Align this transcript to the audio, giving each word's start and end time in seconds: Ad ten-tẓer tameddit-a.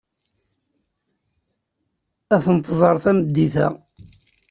Ad 2.33 2.41
ten-tẓer 2.45 2.95
tameddit-a. 3.03 3.67